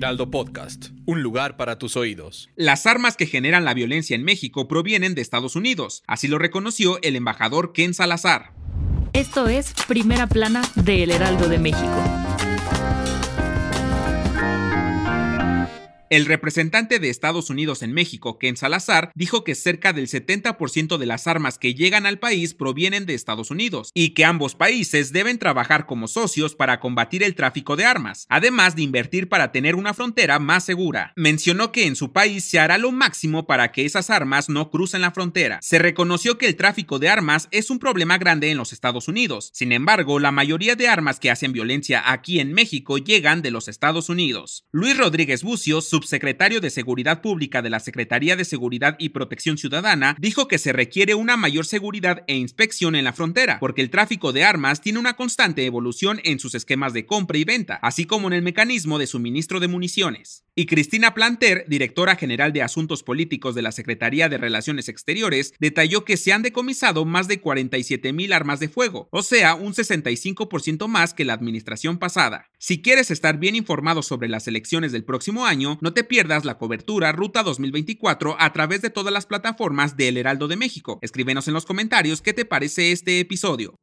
Heraldo 0.00 0.30
Podcast, 0.30 0.86
un 1.04 1.22
lugar 1.22 1.58
para 1.58 1.78
tus 1.78 1.94
oídos. 1.94 2.48
Las 2.56 2.86
armas 2.86 3.18
que 3.18 3.26
generan 3.26 3.66
la 3.66 3.74
violencia 3.74 4.16
en 4.16 4.24
México 4.24 4.66
provienen 4.66 5.14
de 5.14 5.20
Estados 5.20 5.56
Unidos, 5.56 6.04
así 6.06 6.26
lo 6.26 6.38
reconoció 6.38 6.98
el 7.02 7.16
embajador 7.16 7.74
Ken 7.74 7.92
Salazar. 7.92 8.54
Esto 9.12 9.46
es 9.46 9.74
Primera 9.88 10.26
Plana 10.26 10.62
de 10.74 11.02
El 11.02 11.10
Heraldo 11.10 11.50
de 11.50 11.58
México. 11.58 12.29
El 16.10 16.26
representante 16.26 16.98
de 16.98 17.08
Estados 17.08 17.50
Unidos 17.50 17.84
en 17.84 17.92
México, 17.92 18.36
Ken 18.36 18.56
Salazar, 18.56 19.12
dijo 19.14 19.44
que 19.44 19.54
cerca 19.54 19.92
del 19.92 20.08
70% 20.08 20.98
de 20.98 21.06
las 21.06 21.28
armas 21.28 21.56
que 21.56 21.72
llegan 21.72 22.04
al 22.04 22.18
país 22.18 22.52
provienen 22.52 23.06
de 23.06 23.14
Estados 23.14 23.52
Unidos 23.52 23.92
y 23.94 24.08
que 24.08 24.24
ambos 24.24 24.56
países 24.56 25.12
deben 25.12 25.38
trabajar 25.38 25.86
como 25.86 26.08
socios 26.08 26.56
para 26.56 26.80
combatir 26.80 27.22
el 27.22 27.36
tráfico 27.36 27.76
de 27.76 27.84
armas, 27.84 28.26
además 28.28 28.74
de 28.74 28.82
invertir 28.82 29.28
para 29.28 29.52
tener 29.52 29.76
una 29.76 29.94
frontera 29.94 30.40
más 30.40 30.64
segura. 30.64 31.12
Mencionó 31.14 31.70
que 31.70 31.86
en 31.86 31.94
su 31.94 32.10
país 32.10 32.42
se 32.42 32.58
hará 32.58 32.76
lo 32.76 32.90
máximo 32.90 33.46
para 33.46 33.70
que 33.70 33.84
esas 33.84 34.10
armas 34.10 34.48
no 34.48 34.68
crucen 34.68 35.02
la 35.02 35.12
frontera. 35.12 35.60
Se 35.62 35.78
reconoció 35.78 36.38
que 36.38 36.48
el 36.48 36.56
tráfico 36.56 36.98
de 36.98 37.08
armas 37.08 37.46
es 37.52 37.70
un 37.70 37.78
problema 37.78 38.18
grande 38.18 38.50
en 38.50 38.56
los 38.56 38.72
Estados 38.72 39.06
Unidos. 39.06 39.50
Sin 39.54 39.70
embargo, 39.70 40.18
la 40.18 40.32
mayoría 40.32 40.74
de 40.74 40.88
armas 40.88 41.20
que 41.20 41.30
hacen 41.30 41.52
violencia 41.52 42.02
aquí 42.10 42.40
en 42.40 42.52
México 42.52 42.98
llegan 42.98 43.42
de 43.42 43.52
los 43.52 43.68
Estados 43.68 44.08
Unidos. 44.08 44.64
Luis 44.72 44.98
Rodríguez 44.98 45.44
Bucio, 45.44 45.80
subsecretario 46.00 46.62
de 46.62 46.70
Seguridad 46.70 47.20
Pública 47.20 47.60
de 47.60 47.68
la 47.68 47.78
Secretaría 47.78 48.34
de 48.34 48.46
Seguridad 48.46 48.96
y 48.98 49.10
Protección 49.10 49.58
Ciudadana, 49.58 50.16
dijo 50.18 50.48
que 50.48 50.56
se 50.56 50.72
requiere 50.72 51.14
una 51.14 51.36
mayor 51.36 51.66
seguridad 51.66 52.24
e 52.26 52.36
inspección 52.36 52.94
en 52.94 53.04
la 53.04 53.12
frontera, 53.12 53.58
porque 53.60 53.82
el 53.82 53.90
tráfico 53.90 54.32
de 54.32 54.44
armas 54.44 54.80
tiene 54.80 54.98
una 54.98 55.14
constante 55.14 55.66
evolución 55.66 56.20
en 56.24 56.38
sus 56.38 56.54
esquemas 56.54 56.94
de 56.94 57.04
compra 57.04 57.36
y 57.36 57.44
venta, 57.44 57.78
así 57.82 58.06
como 58.06 58.28
en 58.28 58.32
el 58.32 58.42
mecanismo 58.42 58.98
de 58.98 59.06
suministro 59.06 59.60
de 59.60 59.68
municiones. 59.68 60.44
Y 60.60 60.66
Cristina 60.66 61.14
Planter, 61.14 61.64
directora 61.68 62.16
general 62.16 62.52
de 62.52 62.60
Asuntos 62.60 63.02
Políticos 63.02 63.54
de 63.54 63.62
la 63.62 63.72
Secretaría 63.72 64.28
de 64.28 64.36
Relaciones 64.36 64.90
Exteriores, 64.90 65.54
detalló 65.58 66.04
que 66.04 66.18
se 66.18 66.34
han 66.34 66.42
decomisado 66.42 67.06
más 67.06 67.28
de 67.28 67.40
47 67.40 68.12
mil 68.12 68.30
armas 68.34 68.60
de 68.60 68.68
fuego, 68.68 69.08
o 69.10 69.22
sea, 69.22 69.54
un 69.54 69.72
65% 69.72 70.86
más 70.86 71.14
que 71.14 71.24
la 71.24 71.32
administración 71.32 71.96
pasada. 71.96 72.50
Si 72.58 72.82
quieres 72.82 73.10
estar 73.10 73.38
bien 73.38 73.56
informado 73.56 74.02
sobre 74.02 74.28
las 74.28 74.46
elecciones 74.48 74.92
del 74.92 75.06
próximo 75.06 75.46
año, 75.46 75.78
no 75.80 75.94
te 75.94 76.04
pierdas 76.04 76.44
la 76.44 76.58
cobertura 76.58 77.10
Ruta 77.12 77.42
2024 77.42 78.36
a 78.38 78.52
través 78.52 78.82
de 78.82 78.90
todas 78.90 79.14
las 79.14 79.24
plataformas 79.24 79.96
de 79.96 80.08
El 80.08 80.18
Heraldo 80.18 80.46
de 80.46 80.56
México. 80.56 80.98
Escríbenos 81.00 81.48
en 81.48 81.54
los 81.54 81.64
comentarios 81.64 82.20
qué 82.20 82.34
te 82.34 82.44
parece 82.44 82.92
este 82.92 83.18
episodio 83.18 83.80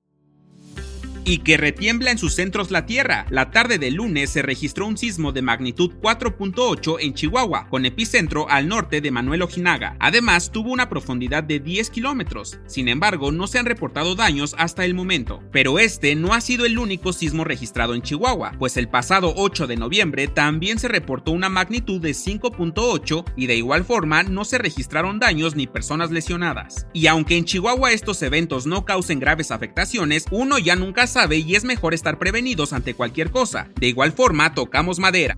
y 1.27 1.39
que 1.39 1.57
retiembla 1.57 2.09
en 2.11 2.17
sus 2.17 2.35
centros 2.35 2.71
la 2.71 2.85
Tierra. 2.85 3.25
La 3.29 3.51
tarde 3.51 3.77
del 3.77 3.95
lunes 3.95 4.29
se 4.29 4.41
registró 4.41 4.87
un 4.87 4.97
sismo 4.97 5.33
de 5.33 5.41
magnitud 5.41 5.91
4.8 6.01 6.97
en 7.01 7.13
Chihuahua, 7.13 7.67
con 7.69 7.85
epicentro 7.85 8.49
al 8.49 8.69
norte 8.69 9.01
de 9.01 9.11
Manuel 9.11 9.41
Ojinaga. 9.41 9.97
Además, 9.99 10.53
tuvo 10.53 10.71
una 10.71 10.87
profundidad 10.87 11.43
de 11.43 11.59
10 11.59 11.89
kilómetros. 11.89 12.59
Sin 12.65 12.87
embargo, 12.87 13.33
no 13.33 13.47
se 13.47 13.59
han 13.59 13.65
reportado 13.65 14.15
daños 14.15 14.55
hasta 14.57 14.85
el 14.85 14.93
momento. 14.93 15.43
Pero 15.51 15.79
este 15.79 16.15
no 16.15 16.33
ha 16.33 16.39
sido 16.39 16.65
el 16.65 16.79
único 16.79 17.11
sismo 17.11 17.43
registrado 17.43 17.93
en 17.93 18.03
Chihuahua, 18.03 18.53
pues 18.57 18.77
el 18.77 18.87
pasado 18.87 19.33
8 19.35 19.67
de 19.67 19.75
noviembre 19.75 20.29
también 20.29 20.79
se 20.79 20.87
reportó 20.87 21.31
una 21.31 21.49
magnitud 21.49 21.99
de 21.99 22.11
5.8 22.11 23.25
y 23.35 23.47
de 23.47 23.55
igual 23.57 23.83
forma 23.83 24.23
no 24.23 24.45
se 24.45 24.59
registraron 24.59 25.19
daños 25.19 25.57
ni 25.57 25.67
personas 25.67 26.09
lesionadas. 26.09 26.87
Y 26.93 27.07
aunque 27.07 27.35
en 27.35 27.43
Chihuahua 27.43 27.91
estos 27.91 28.21
eventos 28.21 28.65
no 28.65 28.85
causen 28.85 29.19
graves 29.19 29.51
afectaciones, 29.51 30.23
uno 30.31 30.57
ya 30.57 30.77
nunca 30.77 31.05
sabe 31.05 31.16
y 31.25 31.55
es 31.55 31.63
mejor 31.63 31.93
estar 31.93 32.19
prevenidos 32.19 32.73
ante 32.73 32.93
cualquier 32.93 33.31
cosa. 33.31 33.69
De 33.79 33.87
igual 33.87 34.11
forma, 34.11 34.53
tocamos 34.53 34.99
madera. 34.99 35.37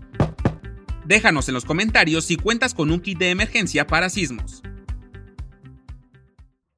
Déjanos 1.06 1.48
en 1.48 1.54
los 1.56 1.66
comentarios 1.66 2.26
si 2.26 2.36
cuentas 2.36 2.74
con 2.74 2.92
un 2.92 3.00
kit 3.00 3.18
de 3.18 3.32
emergencia 3.32 3.88
para 3.88 4.10
sismos. 4.10 4.62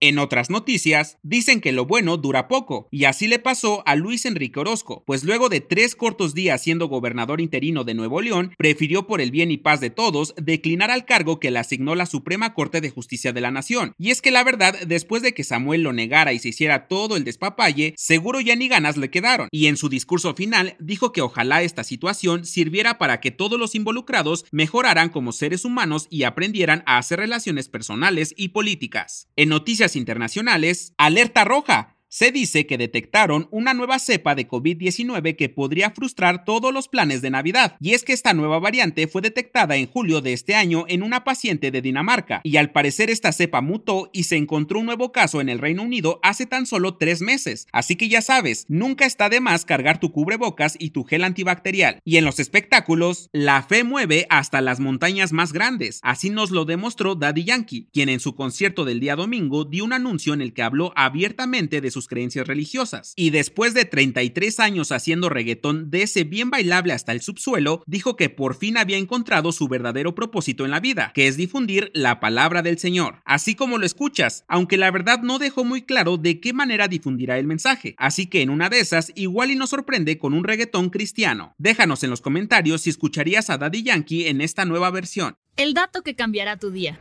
En 0.04 0.18
otras 0.18 0.50
noticias, 0.50 1.20
dicen 1.22 1.62
que 1.62 1.72
lo 1.72 1.86
bueno 1.86 2.18
dura 2.18 2.48
poco, 2.48 2.88
y 2.90 3.04
así 3.06 3.28
le 3.28 3.38
pasó 3.38 3.84
a 3.86 3.96
Luis 3.96 4.26
Enrique 4.26 4.60
Orozco, 4.60 5.04
pues 5.06 5.24
luego 5.24 5.48
de 5.48 5.62
tres 5.62 5.96
cortos 5.96 6.34
días 6.34 6.64
siendo 6.64 6.88
gobernador 6.88 7.40
interino 7.40 7.84
de 7.84 7.94
Nuevo 7.94 8.20
León, 8.20 8.56
prefirió 8.58 9.06
por 9.06 9.22
el 9.22 9.30
bien 9.30 9.52
y 9.52 9.58
paz 9.58 9.80
de 9.80 9.92
todos 9.92 10.34
declinar 10.38 10.90
al 10.90 11.06
cargo 11.06 11.40
que 11.40 11.52
le 11.52 11.60
asignó 11.60 11.94
la 11.94 12.08
Suprema 12.08 12.56
Corte 12.56 12.82
de 12.82 12.90
Justicia 12.90 13.32
de 13.32 13.42
la 13.42 13.52
Nación. 13.52 13.94
Y 14.00 14.10
es 14.10 14.24
que 14.24 14.32
la 14.32 14.44
verdad, 14.44 14.76
después 14.88 15.22
de 15.22 15.36
que 15.36 15.44
Samuel 15.44 15.84
lo 15.84 15.94
negara 15.94 16.34
y 16.34 16.40
se 16.40 16.50
hiciera 16.50 16.88
todo 16.88 17.16
el 17.16 17.24
despapalle, 17.24 17.94
seguro 17.96 18.42
ya 18.42 18.56
ni 18.56 18.70
ganas 18.70 18.98
le 18.98 19.12
quedaron, 19.12 19.50
y 19.52 19.68
en 19.68 19.78
su 19.78 19.88
discurso 19.88 20.34
final 20.34 20.78
dijo 20.80 21.12
que 21.12 21.22
ojalá 21.22 21.62
esta 21.62 21.84
situación 21.84 22.46
sirviera 22.46 22.98
para 22.98 23.20
que 23.20 23.30
todos 23.30 23.60
los 23.60 23.76
involucrados 23.76 24.46
mejoraran 24.52 25.10
como 25.10 25.32
seres 25.32 25.64
humanos 25.64 26.08
y 26.10 26.24
aprendieran 26.24 26.82
a 26.88 26.98
hacer 26.98 27.20
relaciones 27.20 27.70
personales 27.70 28.34
y 28.36 28.48
políticas. 28.48 29.28
En 29.36 29.50
noticias 29.50 29.91
internacionales, 29.96 30.94
alerta 30.98 31.44
roja. 31.44 31.96
Se 32.14 32.34
dice 32.34 32.66
que 32.66 32.78
detectaron 32.78 33.48
una 33.52 33.74
nueva 33.74 33.98
cepa 33.98 34.36
de 34.36 34.46
COVID-19 34.46 35.38
que 35.38 35.48
podría 35.48 35.92
frustrar 35.92 36.44
todos 36.44 36.74
los 36.74 36.90
planes 36.90 37.22
de 37.22 37.30
Navidad, 37.30 37.78
y 37.80 37.94
es 37.94 38.04
que 38.04 38.12
esta 38.12 38.34
nueva 38.34 38.60
variante 38.60 39.08
fue 39.08 39.22
detectada 39.22 39.78
en 39.78 39.88
julio 39.88 40.20
de 40.20 40.34
este 40.34 40.54
año 40.54 40.84
en 40.90 41.04
una 41.04 41.24
paciente 41.24 41.72
de 41.72 41.82
Dinamarca, 41.82 42.42
y 42.44 42.58
al 42.58 42.74
parecer 42.74 43.10
esta 43.10 43.32
cepa 43.32 43.62
mutó 43.62 44.10
y 44.12 44.24
se 44.24 44.36
encontró 44.36 44.80
un 44.80 44.88
nuevo 44.88 45.14
caso 45.14 45.40
en 45.40 45.48
el 45.48 45.60
Reino 45.60 45.84
Unido 45.84 46.20
hace 46.22 46.46
tan 46.46 46.66
solo 46.66 46.98
tres 46.98 47.22
meses, 47.22 47.66
así 47.72 47.96
que 47.96 48.10
ya 48.10 48.22
sabes, 48.22 48.66
nunca 48.68 49.06
está 49.06 49.30
de 49.30 49.40
más 49.40 49.64
cargar 49.64 50.02
tu 50.02 50.12
cubrebocas 50.12 50.76
y 50.78 50.90
tu 50.90 51.06
gel 51.06 51.24
antibacterial. 51.24 52.02
Y 52.04 52.18
en 52.18 52.26
los 52.26 52.42
espectáculos, 52.42 53.30
la 53.32 53.64
fe 53.64 53.86
mueve 53.86 54.28
hasta 54.30 54.60
las 54.60 54.82
montañas 54.82 55.32
más 55.32 55.54
grandes, 55.54 56.02
así 56.04 56.30
nos 56.30 56.52
lo 56.52 56.66
demostró 56.66 57.16
Daddy 57.16 57.46
Yankee, 57.46 57.88
quien 57.94 58.10
en 58.10 58.20
su 58.20 58.36
concierto 58.36 58.84
del 58.84 59.00
día 59.00 59.16
domingo 59.16 59.64
dio 59.64 59.86
un 59.86 59.94
anuncio 59.94 60.34
en 60.34 60.42
el 60.42 60.54
que 60.54 60.62
habló 60.62 60.92
abiertamente 60.98 61.80
de 61.80 61.90
sus 61.90 62.01
creencias 62.08 62.48
religiosas. 62.48 63.14
Y 63.16 63.30
después 63.30 63.74
de 63.74 63.86
33 63.86 64.60
años 64.60 64.92
haciendo 64.92 65.30
reggaetón 65.30 65.90
de 65.90 66.04
ese 66.04 66.24
bien 66.24 66.50
bailable 66.50 66.94
hasta 66.94 67.12
el 67.12 67.22
subsuelo, 67.22 67.84
dijo 67.86 68.16
que 68.16 68.30
por 68.30 68.56
fin 68.56 68.78
había 68.78 68.98
encontrado 68.98 69.52
su 69.52 69.68
verdadero 69.68 70.16
propósito 70.16 70.66
en 70.66 70.72
la 70.72 70.80
vida, 70.80 71.12
que 71.14 71.28
es 71.28 71.38
difundir 71.38 71.92
la 71.94 72.20
palabra 72.20 72.62
del 72.62 72.80
Señor. 72.80 73.22
Así 73.26 73.56
como 73.56 73.78
lo 73.78 73.86
escuchas, 73.86 74.46
aunque 74.48 74.78
la 74.78 74.92
verdad 74.92 75.22
no 75.22 75.40
dejó 75.40 75.64
muy 75.64 75.82
claro 75.84 76.18
de 76.18 76.40
qué 76.40 76.54
manera 76.54 76.88
difundirá 76.88 77.38
el 77.38 77.48
mensaje. 77.48 77.96
Así 77.98 78.28
que 78.28 78.42
en 78.42 78.50
una 78.50 78.70
de 78.70 78.80
esas, 78.80 79.12
igual 79.16 79.52
y 79.52 79.56
nos 79.56 79.70
sorprende 79.70 80.18
con 80.18 80.34
un 80.34 80.44
reggaetón 80.44 80.90
cristiano. 80.90 81.56
Déjanos 81.58 82.04
en 82.04 82.10
los 82.10 82.22
comentarios 82.22 82.82
si 82.82 82.90
escucharías 82.90 83.50
a 83.50 83.58
Daddy 83.58 83.84
Yankee 83.84 84.28
en 84.28 84.42
esta 84.42 84.66
nueva 84.66 84.92
versión. 84.92 85.36
El 85.58 85.74
dato 85.74 86.02
que 86.02 86.16
cambiará 86.16 86.58
tu 86.58 86.72
día. 86.72 87.00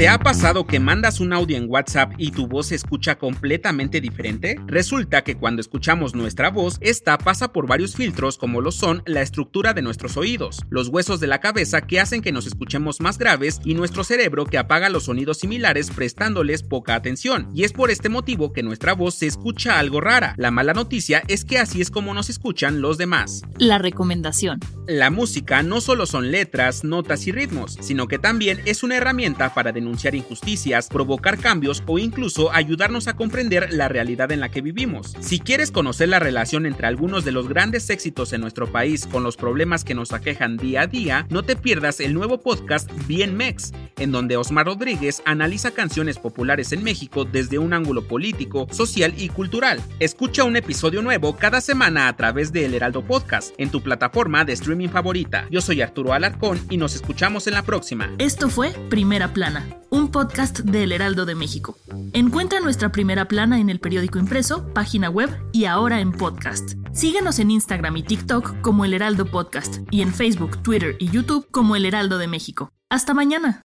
¿Te 0.00 0.08
ha 0.08 0.18
pasado 0.18 0.66
que 0.66 0.80
mandas 0.80 1.20
un 1.20 1.34
audio 1.34 1.58
en 1.58 1.68
WhatsApp 1.68 2.14
y 2.16 2.30
tu 2.30 2.46
voz 2.46 2.68
se 2.68 2.74
escucha 2.74 3.18
completamente 3.18 4.00
diferente? 4.00 4.56
Resulta 4.66 5.22
que 5.22 5.36
cuando 5.36 5.60
escuchamos 5.60 6.14
nuestra 6.14 6.48
voz, 6.48 6.78
esta 6.80 7.18
pasa 7.18 7.52
por 7.52 7.66
varios 7.66 7.96
filtros 7.96 8.38
como 8.38 8.62
lo 8.62 8.72
son 8.72 9.02
la 9.04 9.20
estructura 9.20 9.74
de 9.74 9.82
nuestros 9.82 10.16
oídos, 10.16 10.64
los 10.70 10.88
huesos 10.88 11.20
de 11.20 11.26
la 11.26 11.40
cabeza 11.40 11.82
que 11.82 12.00
hacen 12.00 12.22
que 12.22 12.32
nos 12.32 12.46
escuchemos 12.46 13.02
más 13.02 13.18
graves 13.18 13.60
y 13.62 13.74
nuestro 13.74 14.02
cerebro 14.02 14.46
que 14.46 14.56
apaga 14.56 14.88
los 14.88 15.04
sonidos 15.04 15.36
similares 15.36 15.90
prestándoles 15.90 16.62
poca 16.62 16.94
atención. 16.94 17.50
Y 17.52 17.64
es 17.64 17.74
por 17.74 17.90
este 17.90 18.08
motivo 18.08 18.54
que 18.54 18.62
nuestra 18.62 18.94
voz 18.94 19.16
se 19.16 19.26
escucha 19.26 19.78
algo 19.78 20.00
rara. 20.00 20.32
La 20.38 20.50
mala 20.50 20.72
noticia 20.72 21.22
es 21.28 21.44
que 21.44 21.58
así 21.58 21.82
es 21.82 21.90
como 21.90 22.14
nos 22.14 22.30
escuchan 22.30 22.80
los 22.80 22.96
demás. 22.96 23.42
La 23.58 23.76
recomendación. 23.76 24.60
La 24.90 25.08
música 25.08 25.62
no 25.62 25.80
solo 25.80 26.04
son 26.04 26.32
letras, 26.32 26.82
notas 26.82 27.24
y 27.28 27.30
ritmos, 27.30 27.78
sino 27.80 28.08
que 28.08 28.18
también 28.18 28.60
es 28.64 28.82
una 28.82 28.96
herramienta 28.96 29.54
para 29.54 29.70
denunciar 29.70 30.16
injusticias, 30.16 30.88
provocar 30.88 31.38
cambios 31.38 31.84
o 31.86 32.00
incluso 32.00 32.50
ayudarnos 32.52 33.06
a 33.06 33.14
comprender 33.14 33.72
la 33.72 33.86
realidad 33.86 34.32
en 34.32 34.40
la 34.40 34.48
que 34.48 34.62
vivimos. 34.62 35.14
Si 35.20 35.38
quieres 35.38 35.70
conocer 35.70 36.08
la 36.08 36.18
relación 36.18 36.66
entre 36.66 36.88
algunos 36.88 37.24
de 37.24 37.30
los 37.30 37.48
grandes 37.48 37.88
éxitos 37.88 38.32
en 38.32 38.40
nuestro 38.40 38.72
país 38.72 39.06
con 39.06 39.22
los 39.22 39.36
problemas 39.36 39.84
que 39.84 39.94
nos 39.94 40.12
aquejan 40.12 40.56
día 40.56 40.80
a 40.80 40.86
día, 40.88 41.24
no 41.30 41.44
te 41.44 41.54
pierdas 41.54 42.00
el 42.00 42.12
nuevo 42.12 42.40
podcast 42.40 42.90
Bien 43.06 43.36
Mex, 43.36 43.70
en 44.00 44.10
donde 44.10 44.36
Osmar 44.36 44.66
Rodríguez 44.66 45.22
analiza 45.24 45.70
canciones 45.70 46.18
populares 46.18 46.72
en 46.72 46.82
México 46.82 47.24
desde 47.24 47.58
un 47.58 47.72
ángulo 47.72 48.08
político, 48.08 48.66
social 48.72 49.14
y 49.16 49.28
cultural. 49.28 49.80
Escucha 50.00 50.42
un 50.42 50.56
episodio 50.56 51.02
nuevo 51.02 51.36
cada 51.36 51.60
semana 51.60 52.08
a 52.08 52.16
través 52.16 52.52
de 52.52 52.64
El 52.64 52.74
Heraldo 52.74 53.04
Podcast, 53.04 53.54
en 53.58 53.70
tu 53.70 53.82
plataforma 53.82 54.44
de 54.44 54.54
streaming 54.54 54.88
favorita. 54.88 55.46
Yo 55.50 55.60
soy 55.60 55.82
Arturo 55.82 56.12
Alarcón 56.12 56.58
y 56.68 56.76
nos 56.76 56.94
escuchamos 56.94 57.46
en 57.46 57.54
la 57.54 57.62
próxima. 57.62 58.10
Esto 58.18 58.48
fue 58.48 58.70
Primera 58.88 59.32
Plana, 59.32 59.66
un 59.90 60.10
podcast 60.10 60.60
de 60.60 60.84
El 60.84 60.92
Heraldo 60.92 61.26
de 61.26 61.34
México. 61.34 61.78
Encuentra 62.12 62.60
nuestra 62.60 62.90
Primera 62.90 63.28
Plana 63.28 63.60
en 63.60 63.70
el 63.70 63.80
periódico 63.80 64.18
impreso, 64.18 64.72
página 64.72 65.10
web 65.10 65.30
y 65.52 65.66
ahora 65.66 66.00
en 66.00 66.12
podcast. 66.12 66.72
Síguenos 66.92 67.38
en 67.38 67.50
Instagram 67.50 67.96
y 67.98 68.02
TikTok 68.02 68.60
como 68.62 68.84
El 68.84 68.94
Heraldo 68.94 69.26
Podcast 69.26 69.78
y 69.90 70.02
en 70.02 70.12
Facebook, 70.12 70.62
Twitter 70.62 70.96
y 70.98 71.10
YouTube 71.10 71.46
como 71.50 71.76
El 71.76 71.84
Heraldo 71.84 72.18
de 72.18 72.26
México. 72.26 72.72
Hasta 72.88 73.14
mañana. 73.14 73.62